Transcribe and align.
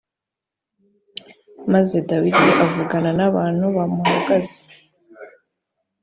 maze 1.73 1.97
dawidi 2.09 2.45
avugana 2.65 3.09
n 3.19 3.21
abantu 3.29 3.65
bamuhagaze 3.75 4.61